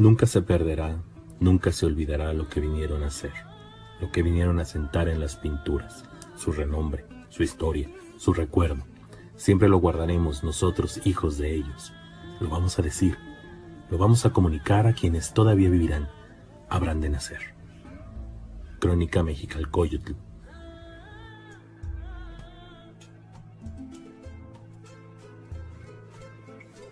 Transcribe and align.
Nunca 0.00 0.24
se 0.24 0.40
perderá, 0.40 0.96
nunca 1.40 1.72
se 1.72 1.84
olvidará 1.84 2.32
lo 2.32 2.48
que 2.48 2.58
vinieron 2.58 3.02
a 3.02 3.08
hacer, 3.08 3.34
lo 4.00 4.10
que 4.10 4.22
vinieron 4.22 4.58
a 4.58 4.64
sentar 4.64 5.10
en 5.10 5.20
las 5.20 5.36
pinturas, 5.36 6.06
su 6.36 6.52
renombre, 6.52 7.04
su 7.28 7.42
historia, 7.42 7.86
su 8.16 8.32
recuerdo. 8.32 8.82
Siempre 9.36 9.68
lo 9.68 9.76
guardaremos 9.76 10.42
nosotros, 10.42 11.02
hijos 11.04 11.36
de 11.36 11.54
ellos. 11.54 11.92
Lo 12.40 12.48
vamos 12.48 12.78
a 12.78 12.82
decir, 12.82 13.18
lo 13.90 13.98
vamos 13.98 14.24
a 14.24 14.32
comunicar 14.32 14.86
a 14.86 14.94
quienes 14.94 15.34
todavía 15.34 15.68
vivirán, 15.68 16.08
habrán 16.70 17.02
de 17.02 17.10
nacer. 17.10 17.54
Crónica 18.78 19.22
Mexicalcoyotl. 19.22 20.14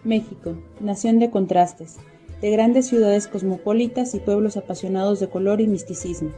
México, 0.04 0.58
nación 0.78 1.18
de 1.18 1.30
contrastes, 1.30 1.96
de 2.40 2.50
grandes 2.50 2.86
ciudades 2.86 3.26
cosmopolitas 3.26 4.14
y 4.14 4.20
pueblos 4.20 4.56
apasionados 4.56 5.20
de 5.20 5.28
color 5.28 5.60
y 5.60 5.66
misticismo. 5.66 6.30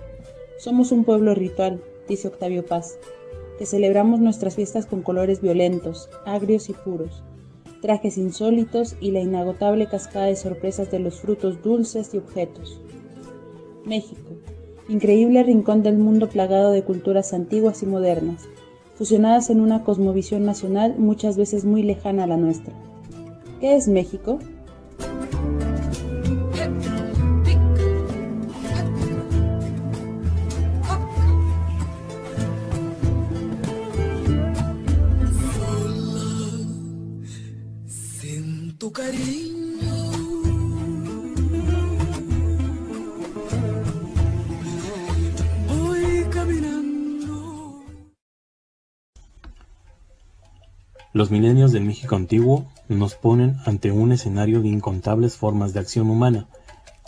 Somos 0.59 0.92
un 0.92 1.04
pueblo 1.04 1.34
ritual, 1.34 1.82
dice 2.09 2.28
Octavio 2.28 2.64
Paz, 2.64 2.98
que 3.59 3.66
celebramos 3.66 4.20
nuestras 4.20 4.56
fiestas 4.56 4.86
con 4.86 5.02
colores 5.02 5.40
violentos, 5.40 6.09
agrios 6.24 6.70
y 6.70 6.73
puros, 6.73 7.23
trajes 7.82 8.18
insólitos 8.18 8.96
y 9.00 9.10
la 9.10 9.20
inagotable 9.20 9.86
cascada 9.86 10.26
de 10.26 10.36
sorpresas 10.36 10.90
de 10.90 10.98
los 10.98 11.20
frutos 11.20 11.62
dulces 11.62 12.14
y 12.14 12.18
objetos. 12.18 12.80
México, 13.84 14.30
increíble 14.88 15.42
rincón 15.42 15.82
del 15.82 15.96
mundo 15.96 16.28
plagado 16.28 16.70
de 16.73 16.84
culturas 16.84 17.32
antiguas 17.32 17.82
y 17.82 17.87
modernas, 17.87 18.48
fusionadas 18.95 19.51
en 19.51 19.60
una 19.60 19.84
cosmovisión 19.84 20.45
nacional 20.45 20.95
muchas 20.98 21.37
veces 21.37 21.64
muy 21.64 21.82
lejana 21.82 22.24
a 22.24 22.26
la 22.26 22.37
nuestra. 22.37 22.74
¿Qué 23.60 23.76
es 23.76 23.88
México? 23.88 24.38
Los 51.12 51.30
milenios 51.30 51.73
del 51.73 51.85
México 51.85 52.15
antiguo 52.15 52.71
nos 52.88 53.15
ponen 53.15 53.57
ante 53.65 53.90
un 53.90 54.12
escenario 54.12 54.60
de 54.60 54.68
incontables 54.68 55.37
formas 55.37 55.73
de 55.73 55.80
acción 55.80 56.10
humana, 56.10 56.46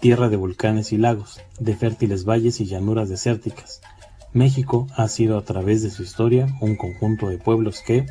tierra 0.01 0.31
de 0.31 0.37
volcanes 0.37 0.93
y 0.93 0.97
lagos, 0.97 1.41
de 1.61 1.77
fértiles 1.77 2.25
valles 2.25 2.61
y 2.61 2.65
llanuras 2.65 3.11
desérticas. 3.11 3.83
México 4.33 4.87
ha 4.97 5.09
sido 5.09 5.37
a 5.37 5.45
través 5.45 5.83
de 5.83 5.91
su 5.91 6.03
historia 6.03 6.47
un 6.63 6.77
conjunto 6.77 7.29
de 7.29 7.37
pueblos 7.37 7.83
que, 7.87 8.07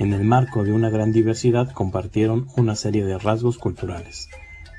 en 0.00 0.14
el 0.14 0.24
marco 0.24 0.64
de 0.64 0.72
una 0.72 0.88
gran 0.88 1.12
diversidad, 1.12 1.70
compartieron 1.72 2.48
una 2.56 2.74
serie 2.74 3.04
de 3.04 3.18
rasgos 3.18 3.58
culturales. 3.58 4.30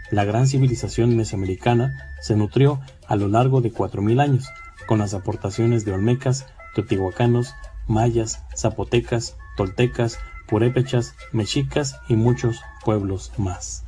La 0.10 0.26
gran 0.26 0.48
civilización 0.48 1.16
mesoamericana 1.16 1.96
se 2.22 2.36
nutrió 2.36 2.80
a 3.06 3.16
lo 3.16 3.28
largo 3.28 3.62
de 3.62 3.72
cuatro 3.72 4.02
mil 4.02 4.20
años, 4.20 4.50
con 4.88 4.98
las 4.98 5.14
aportaciones 5.14 5.86
de 5.86 5.92
olmecas, 5.92 6.48
teotihuacanos, 6.74 7.54
mayas, 7.88 8.44
zapotecas, 8.58 9.38
toltecas, 9.58 10.18
purépechas, 10.48 11.14
mexicas 11.32 11.98
y 12.10 12.16
muchos 12.16 12.60
pueblos 12.84 13.32
más. 13.38 13.86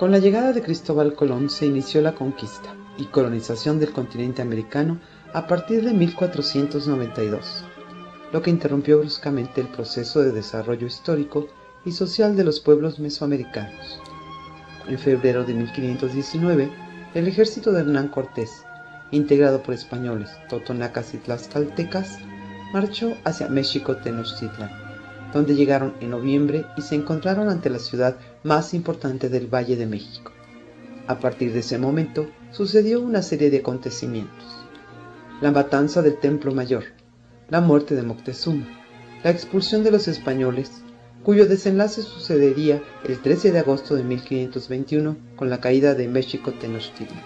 Con 0.00 0.12
la 0.12 0.18
llegada 0.18 0.54
de 0.54 0.62
Cristóbal 0.62 1.14
Colón 1.14 1.50
se 1.50 1.66
inició 1.66 2.00
la 2.00 2.14
conquista 2.14 2.74
y 2.96 3.04
colonización 3.04 3.78
del 3.78 3.92
continente 3.92 4.40
americano 4.40 4.98
a 5.34 5.46
partir 5.46 5.84
de 5.84 5.92
1492, 5.92 7.64
lo 8.32 8.40
que 8.40 8.48
interrumpió 8.48 9.00
bruscamente 9.00 9.60
el 9.60 9.68
proceso 9.68 10.22
de 10.22 10.32
desarrollo 10.32 10.86
histórico 10.86 11.48
y 11.84 11.92
social 11.92 12.34
de 12.34 12.44
los 12.44 12.60
pueblos 12.60 12.98
mesoamericanos. 12.98 14.00
En 14.88 14.98
febrero 14.98 15.44
de 15.44 15.52
1519, 15.52 16.72
el 17.12 17.28
ejército 17.28 17.70
de 17.70 17.80
Hernán 17.80 18.08
Cortés, 18.08 18.64
integrado 19.10 19.62
por 19.62 19.74
españoles, 19.74 20.30
totonacas 20.48 21.12
y 21.12 21.18
tlaxcaltecas, 21.18 22.20
marchó 22.72 23.18
hacia 23.24 23.50
México 23.50 23.98
Tenochtitlan, 23.98 24.79
donde 25.32 25.54
llegaron 25.54 25.94
en 26.00 26.10
noviembre 26.10 26.66
y 26.76 26.82
se 26.82 26.94
encontraron 26.94 27.48
ante 27.48 27.70
la 27.70 27.78
ciudad 27.78 28.16
más 28.42 28.74
importante 28.74 29.28
del 29.28 29.46
Valle 29.46 29.76
de 29.76 29.86
México. 29.86 30.32
A 31.06 31.18
partir 31.18 31.52
de 31.52 31.60
ese 31.60 31.78
momento 31.78 32.28
sucedió 32.50 33.00
una 33.00 33.22
serie 33.22 33.50
de 33.50 33.58
acontecimientos. 33.58 34.46
La 35.40 35.50
matanza 35.50 36.02
del 36.02 36.18
Templo 36.18 36.52
Mayor, 36.52 36.84
la 37.48 37.60
muerte 37.60 37.94
de 37.94 38.02
Moctezuma, 38.02 38.66
la 39.24 39.30
expulsión 39.30 39.82
de 39.84 39.90
los 39.90 40.08
españoles 40.08 40.82
cuyo 41.22 41.46
desenlace 41.46 42.02
sucedería 42.02 42.82
el 43.04 43.20
13 43.20 43.52
de 43.52 43.58
agosto 43.58 43.94
de 43.94 44.04
1521 44.04 45.16
con 45.36 45.50
la 45.50 45.60
caída 45.60 45.94
de 45.94 46.08
México 46.08 46.52
Tenochtitlan. 46.52 47.22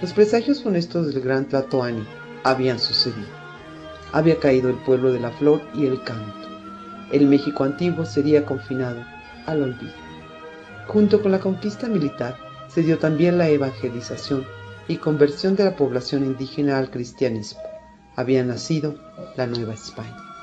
Los 0.00 0.12
presagios 0.12 0.62
funestos 0.62 1.12
del 1.12 1.22
gran 1.22 1.48
Tlatoani 1.48 2.06
habían 2.44 2.78
sucedido. 2.78 3.28
Había 4.12 4.38
caído 4.38 4.68
el 4.68 4.76
pueblo 4.76 5.12
de 5.12 5.20
la 5.20 5.30
flor 5.30 5.62
y 5.74 5.86
el 5.86 6.02
canto. 6.04 6.53
El 7.12 7.26
México 7.26 7.64
antiguo 7.64 8.04
sería 8.04 8.44
confinado 8.44 9.04
al 9.46 9.62
olvido. 9.62 9.92
Junto 10.86 11.22
con 11.22 11.32
la 11.32 11.40
conquista 11.40 11.88
militar 11.88 12.36
se 12.68 12.82
dio 12.82 12.98
también 12.98 13.38
la 13.38 13.48
evangelización 13.48 14.44
y 14.88 14.96
conversión 14.96 15.56
de 15.56 15.64
la 15.64 15.76
población 15.76 16.24
indígena 16.24 16.78
al 16.78 16.90
cristianismo. 16.90 17.60
Había 18.16 18.44
nacido 18.44 18.96
la 19.36 19.46
Nueva 19.46 19.74
España. 19.74 20.33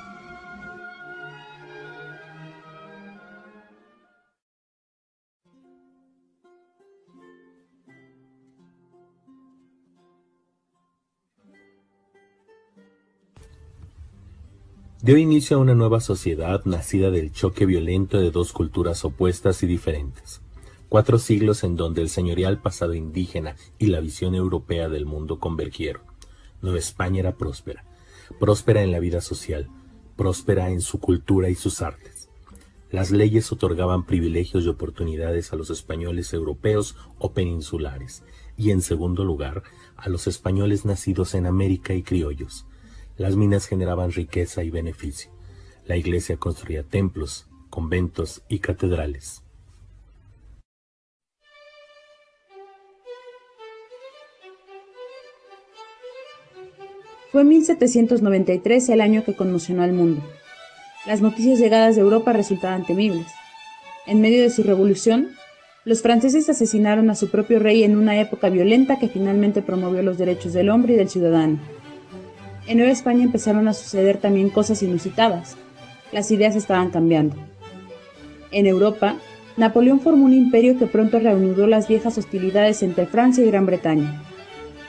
Dio 15.04 15.18
inicio 15.18 15.58
a 15.58 15.60
una 15.60 15.74
nueva 15.74 16.00
sociedad 16.00 16.64
nacida 16.66 17.10
del 17.10 17.32
choque 17.32 17.66
violento 17.66 18.20
de 18.20 18.30
dos 18.30 18.54
culturas 18.54 19.04
opuestas 19.04 19.64
y 19.64 19.68
diferentes. 19.68 20.42
Cuatro 20.90 21.18
siglos 21.18 21.64
en 21.64 21.76
donde 21.76 22.04
el 22.04 22.10
señorial 22.10 22.62
pasado 22.62 22.94
indígena 22.94 23.56
y 23.80 23.88
la 23.88 24.00
visión 24.00 24.36
europea 24.36 24.90
del 24.90 25.08
mundo 25.08 25.40
convergieron. 25.40 26.04
Nueva 26.62 26.78
España 26.78 27.22
era 27.22 27.36
próspera, 27.36 27.84
próspera 28.40 28.84
en 28.84 28.92
la 28.92 29.00
vida 29.00 29.22
social, 29.22 29.70
próspera 30.16 30.70
en 30.70 30.82
su 30.82 31.00
cultura 31.00 31.50
y 31.50 31.56
sus 31.56 31.82
artes. 31.82 32.30
Las 32.92 33.10
leyes 33.10 33.52
otorgaban 33.52 34.06
privilegios 34.06 34.66
y 34.66 34.68
oportunidades 34.68 35.52
a 35.52 35.56
los 35.56 35.72
españoles 35.72 36.32
europeos 36.32 36.96
o 37.18 37.32
peninsulares, 37.32 38.24
y 38.56 38.70
en 38.70 38.84
segundo 38.84 39.24
lugar, 39.24 39.64
a 39.96 40.10
los 40.10 40.28
españoles 40.28 40.86
nacidos 40.86 41.34
en 41.34 41.48
América 41.48 41.96
y 41.96 42.04
criollos, 42.04 42.68
las 43.22 43.36
minas 43.36 43.68
generaban 43.68 44.12
riqueza 44.12 44.64
y 44.64 44.72
beneficio. 44.72 45.30
La 45.86 45.96
iglesia 45.96 46.38
construía 46.38 46.82
templos, 46.82 47.48
conventos 47.70 48.42
y 48.50 48.60
catedrales. 48.60 49.44
Fue 57.32 57.44
1793 57.44 58.90
el 58.90 59.02
año 59.02 59.24
que 59.24 59.36
conmocionó 59.36 59.84
al 59.84 59.94
mundo. 59.94 60.22
Las 61.06 61.22
noticias 61.22 61.60
llegadas 61.60 61.96
de 61.96 62.02
Europa 62.02 62.34
resultaban 62.34 62.86
temibles. 62.86 63.28
En 64.08 64.20
medio 64.20 64.42
de 64.42 64.50
su 64.50 64.64
revolución, 64.64 65.30
los 65.86 66.02
franceses 66.02 66.50
asesinaron 66.50 67.10
a 67.10 67.16
su 67.16 67.30
propio 67.30 67.60
rey 67.60 67.84
en 67.84 67.96
una 67.96 68.20
época 68.20 68.50
violenta 68.50 68.98
que 69.00 69.08
finalmente 69.08 69.62
promovió 69.62 70.02
los 70.02 70.18
derechos 70.18 70.54
del 70.54 70.70
hombre 70.70 70.94
y 70.94 70.98
del 70.98 71.10
ciudadano. 71.10 71.60
En 72.72 72.78
Nueva 72.78 72.94
España 72.94 73.26
empezaron 73.26 73.68
a 73.68 73.74
suceder 73.74 74.16
también 74.16 74.50
cosas 74.50 74.82
inusitadas. 74.82 75.58
Las 76.14 76.32
ideas 76.32 76.56
estaban 76.56 76.90
cambiando. 76.90 77.36
En 78.50 78.66
Europa, 78.66 79.18
Napoleón 79.58 80.00
formó 80.00 80.24
un 80.24 80.34
imperio 80.34 80.80
que 80.80 80.88
pronto 80.88 81.20
reanudó 81.20 81.68
las 81.68 81.90
viejas 81.90 82.18
hostilidades 82.18 82.82
entre 82.82 83.08
Francia 83.08 83.44
y 83.44 83.48
Gran 83.48 83.66
Bretaña. 83.66 84.24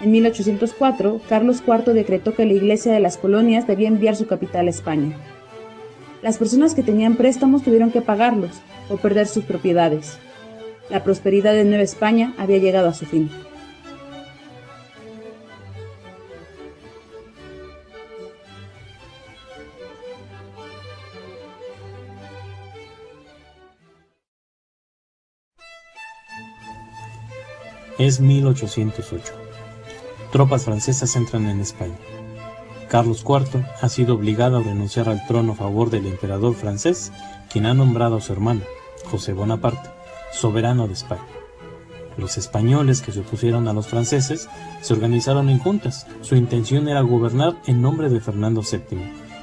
En 0.00 0.12
1804, 0.12 1.22
Carlos 1.28 1.60
IV 1.66 1.92
decretó 1.92 2.36
que 2.36 2.46
la 2.46 2.52
Iglesia 2.52 2.92
de 2.92 3.00
las 3.00 3.16
Colonias 3.16 3.66
debía 3.66 3.88
enviar 3.88 4.14
su 4.14 4.28
capital 4.28 4.68
a 4.68 4.70
España. 4.70 5.16
Las 6.22 6.38
personas 6.38 6.76
que 6.76 6.84
tenían 6.84 7.16
préstamos 7.16 7.64
tuvieron 7.64 7.90
que 7.90 8.00
pagarlos 8.00 8.60
o 8.90 8.96
perder 8.96 9.26
sus 9.26 9.42
propiedades. 9.42 10.18
La 10.88 11.02
prosperidad 11.02 11.52
de 11.52 11.64
Nueva 11.64 11.82
España 11.82 12.32
había 12.38 12.58
llegado 12.58 12.88
a 12.88 12.94
su 12.94 13.06
fin. 13.06 13.28
Es 28.02 28.18
1808. 28.18 29.32
Tropas 30.32 30.64
francesas 30.64 31.14
entran 31.14 31.46
en 31.46 31.60
España. 31.60 31.96
Carlos 32.88 33.24
IV 33.24 33.64
ha 33.80 33.88
sido 33.88 34.16
obligado 34.16 34.56
a 34.56 34.62
renunciar 34.64 35.08
al 35.08 35.24
trono 35.28 35.52
a 35.52 35.54
favor 35.54 35.88
del 35.88 36.06
emperador 36.06 36.56
francés, 36.56 37.12
quien 37.48 37.64
ha 37.64 37.74
nombrado 37.74 38.16
a 38.16 38.20
su 38.20 38.32
hermano, 38.32 38.62
José 39.04 39.34
Bonaparte, 39.34 39.88
soberano 40.32 40.88
de 40.88 40.94
España. 40.94 41.22
Los 42.16 42.38
españoles 42.38 43.02
que 43.02 43.12
se 43.12 43.20
opusieron 43.20 43.68
a 43.68 43.72
los 43.72 43.86
franceses 43.86 44.48
se 44.80 44.92
organizaron 44.94 45.48
en 45.48 45.60
juntas. 45.60 46.08
Su 46.22 46.34
intención 46.34 46.88
era 46.88 47.02
gobernar 47.02 47.62
en 47.66 47.82
nombre 47.82 48.08
de 48.08 48.20
Fernando 48.20 48.62
VII, 48.62 48.98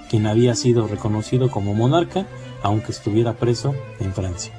quien 0.09 0.27
había 0.27 0.53
sido 0.53 0.85
reconocido 0.85 1.49
como 1.49 1.73
monarca 1.75 2.27
aunque 2.61 2.91
estuviera 2.91 3.37
preso 3.37 3.73
en 4.01 4.13
Francia. 4.13 4.51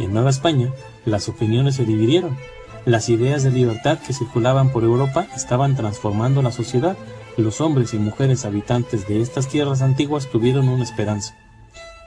En 0.00 0.14
Nueva 0.14 0.30
España, 0.30 0.72
las 1.04 1.28
opiniones 1.28 1.74
se 1.74 1.84
dividieron. 1.84 2.38
Las 2.84 3.08
ideas 3.08 3.44
de 3.44 3.52
libertad 3.52 3.98
que 4.00 4.12
circulaban 4.12 4.70
por 4.70 4.82
Europa 4.82 5.28
estaban 5.36 5.76
transformando 5.76 6.42
la 6.42 6.50
sociedad. 6.50 6.96
Los 7.36 7.60
hombres 7.60 7.94
y 7.94 7.98
mujeres 7.98 8.44
habitantes 8.44 9.06
de 9.06 9.20
estas 9.20 9.46
tierras 9.46 9.82
antiguas 9.82 10.28
tuvieron 10.28 10.68
una 10.68 10.82
esperanza. 10.82 11.36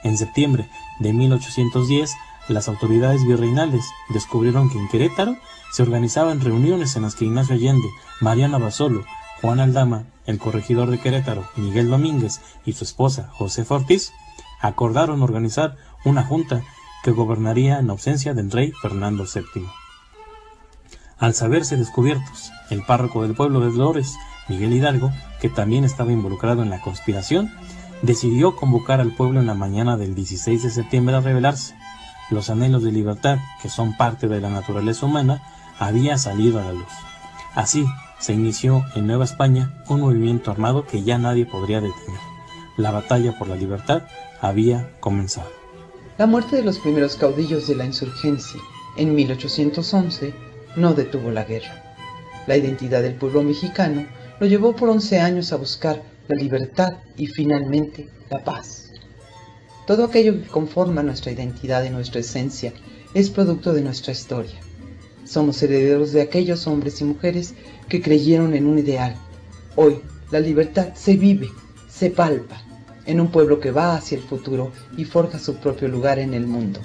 En 0.04 0.18
septiembre 0.18 0.70
de 1.00 1.14
1810, 1.14 2.12
las 2.50 2.68
autoridades 2.68 3.26
virreinales 3.26 3.86
descubrieron 4.10 4.70
que 4.70 4.78
en 4.78 4.90
Querétaro 4.90 5.38
se 5.72 5.82
organizaban 5.82 6.42
reuniones 6.42 6.98
en 6.98 7.04
las 7.04 7.16
que 7.16 7.24
Ignacio 7.24 7.56
Allende, 7.56 7.88
Mariana 8.20 8.58
Basolo, 8.58 9.06
Juan 9.42 9.62
Aldama, 9.62 10.04
el 10.26 10.40
corregidor 10.40 10.92
de 10.92 11.00
Querétaro, 11.00 11.48
Miguel 11.56 11.90
Domínguez 11.90 12.42
y 12.66 12.74
su 12.74 12.84
esposa, 12.84 13.30
José 13.32 13.66
Ortiz, 13.70 14.12
acordaron 14.60 15.22
organizar 15.22 15.78
una 16.04 16.24
junta 16.24 16.64
que 17.04 17.12
gobernaría 17.12 17.80
en 17.80 17.90
ausencia 17.90 18.34
del 18.34 18.52
rey 18.52 18.74
Fernando 18.82 19.24
VII. 19.24 19.66
Al 21.18 21.34
saberse 21.34 21.78
descubiertos, 21.78 22.52
el 22.70 22.84
párroco 22.84 23.22
del 23.22 23.36
pueblo 23.36 23.62
de 23.62 23.72
Dolores, 23.72 24.16
Miguel 24.50 24.74
Hidalgo, 24.74 25.12
que 25.40 25.48
también 25.48 25.86
estaba 25.86 26.12
involucrado 26.12 26.62
en 26.62 26.70
la 26.70 26.82
conspiración, 26.82 27.52
decidió 28.02 28.58
convocar 28.58 29.00
al 29.00 29.16
pueblo 29.16 29.40
en 29.40 29.46
la 29.46 29.54
mañana 29.54 29.96
del 29.96 30.14
16 30.14 30.64
de 30.64 30.70
septiembre 30.70 31.16
a 31.16 31.22
rebelarse. 31.22 31.74
Los 32.30 32.50
anhelos 32.50 32.84
de 32.84 32.92
libertad, 32.92 33.38
que 33.62 33.70
son 33.70 33.96
parte 33.96 34.28
de 34.28 34.42
la 34.42 34.50
naturaleza 34.50 35.06
humana, 35.06 35.42
había 35.80 36.18
salido 36.18 36.60
a 36.60 36.66
la 36.66 36.74
luz. 36.74 36.92
Así 37.54 37.86
se 38.20 38.34
inició 38.34 38.84
en 38.96 39.08
Nueva 39.08 39.24
España 39.24 39.74
un 39.88 40.02
movimiento 40.02 40.52
armado 40.52 40.86
que 40.86 41.04
ya 41.04 41.18
nadie 41.18 41.46
podría 41.46 41.80
detener. 41.80 42.20
La 42.76 42.92
batalla 42.92 43.38
por 43.40 43.48
la 43.48 43.56
libertad 43.56 44.04
había 44.42 44.92
comenzado. 45.00 45.50
La 46.18 46.26
muerte 46.26 46.58
de 46.58 46.64
los 46.64 46.80
primeros 46.80 47.16
caudillos 47.16 47.68
de 47.68 47.76
la 47.76 47.86
insurgencia 47.86 48.60
en 48.98 49.16
1811 49.16 50.55
no 50.76 50.94
detuvo 50.94 51.32
la 51.32 51.44
guerra. 51.44 51.96
La 52.48 52.58
identidad 52.58 53.02
del 53.02 53.16
pueblo 53.16 53.44
mexicano 53.44 54.06
lo 54.40 54.48
llevó 54.48 54.76
por 54.76 54.90
11 54.90 55.20
años 55.20 55.52
a 55.52 55.58
buscar 55.58 56.04
la 56.28 56.36
libertad 56.36 56.98
y 57.18 57.28
finalmente 57.28 58.10
la 58.30 58.44
paz. 58.44 58.92
Todo 59.88 60.06
aquello 60.06 60.42
que 60.42 60.48
conforma 60.48 61.04
nuestra 61.04 61.32
identidad 61.32 61.84
y 61.84 61.90
nuestra 61.90 62.22
esencia 62.22 62.74
es 63.14 63.30
producto 63.30 63.74
de 63.74 63.82
nuestra 63.82 64.12
historia. 64.12 64.60
Somos 65.26 65.62
herederos 65.64 66.12
de 66.12 66.22
aquellos 66.22 66.68
hombres 66.68 67.02
y 67.02 67.04
mujeres 67.04 67.54
que 67.88 68.02
creyeron 68.02 68.54
en 68.54 68.66
un 68.66 68.80
ideal. 68.80 69.16
Hoy 69.76 70.02
la 70.32 70.40
libertad 70.40 70.94
se 70.96 71.16
vive, 71.16 71.50
se 71.88 72.10
palpa, 72.10 72.62
en 73.06 73.22
un 73.22 73.30
pueblo 73.30 73.60
que 73.60 73.72
va 73.72 73.96
hacia 73.96 74.18
el 74.18 74.24
futuro 74.24 74.72
y 74.98 75.06
forja 75.06 75.40
su 75.40 75.56
propio 75.58 75.88
lugar 75.88 76.20
en 76.20 76.34
el 76.34 76.48
mundo. 76.48 76.80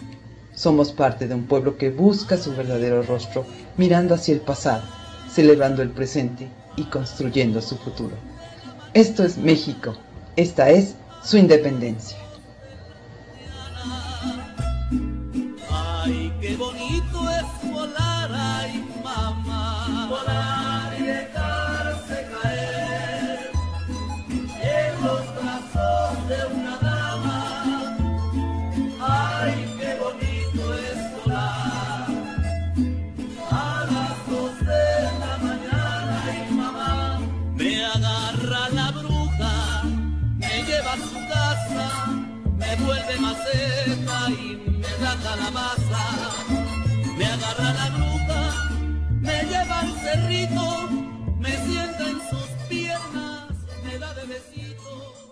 Somos 0.60 0.92
parte 0.92 1.26
de 1.26 1.34
un 1.34 1.44
pueblo 1.44 1.78
que 1.78 1.88
busca 1.88 2.36
su 2.36 2.54
verdadero 2.54 3.02
rostro, 3.02 3.46
mirando 3.78 4.14
hacia 4.14 4.34
el 4.34 4.42
pasado, 4.42 4.82
celebrando 5.26 5.80
el 5.80 5.88
presente 5.88 6.48
y 6.76 6.84
construyendo 6.84 7.62
su 7.62 7.78
futuro. 7.78 8.14
Esto 8.92 9.24
es 9.24 9.38
México, 9.38 9.94
esta 10.36 10.68
es 10.68 10.96
su 11.24 11.38
independencia. 11.38 12.18
y 44.28 44.56
me 44.80 45.04
da 45.04 45.16
calabaza. 45.22 46.04
Me 47.16 47.26
agarra 47.26 47.72
la 47.74 47.88
gruta, 47.96 48.40
me 49.20 49.42
lleva 49.44 49.80
al 49.80 49.92
cerrito, 50.00 50.88
me 51.38 51.50
sienta 51.66 52.08
en 52.08 52.20
sus 52.30 52.48
piernas, 52.68 53.52
me 53.84 53.98
da 53.98 54.14
de 54.14 54.24
besitos. 54.26 55.29